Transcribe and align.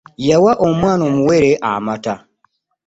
Yawa 0.27 0.51
omwana 0.67 1.01
omuwere 1.09 1.51
amata. 1.71 2.15